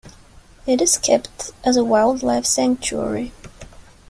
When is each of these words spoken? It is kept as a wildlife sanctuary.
It 0.65 0.81
is 0.81 0.97
kept 0.97 1.51
as 1.63 1.77
a 1.77 1.83
wildlife 1.83 2.45
sanctuary. 2.47 3.33